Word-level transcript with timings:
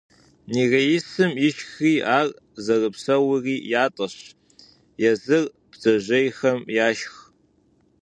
Нереисым 0.53 1.31
ишхри 1.47 1.93
ар 2.17 2.27
зэрыпсэури 2.63 3.55
ятӀэщ, 3.83 4.15
езыр 5.11 5.43
бдзэжьейхэм 5.71 6.59
яшх. 6.87 7.15